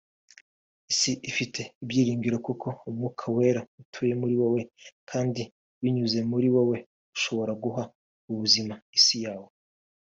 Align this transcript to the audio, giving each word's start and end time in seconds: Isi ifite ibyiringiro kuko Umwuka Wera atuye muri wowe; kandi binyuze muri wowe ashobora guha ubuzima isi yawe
Isi 0.91 1.11
ifite 1.29 1.61
ibyiringiro 1.83 2.37
kuko 2.47 2.67
Umwuka 2.89 3.23
Wera 3.35 3.61
atuye 3.81 4.13
muri 4.21 4.33
wowe; 4.41 4.61
kandi 5.09 5.41
binyuze 5.81 6.19
muri 6.31 6.47
wowe 6.55 6.77
ashobora 7.15 7.53
guha 7.63 7.83
ubuzima 8.31 8.75
isi 8.97 9.17
yawe 9.25 9.49